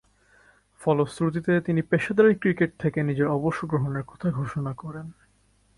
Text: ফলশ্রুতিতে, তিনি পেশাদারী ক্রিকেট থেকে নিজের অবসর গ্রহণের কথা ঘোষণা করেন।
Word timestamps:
ফলশ্রুতিতে, 0.79 1.61
তিনি 1.61 1.81
পেশাদারী 1.81 2.35
ক্রিকেট 2.35 2.71
থেকে 2.79 2.99
নিজের 3.03 3.27
অবসর 3.27 3.65
গ্রহণের 3.67 4.03
কথা 4.03 4.27
ঘোষণা 4.31 4.73
করেন। 4.73 5.07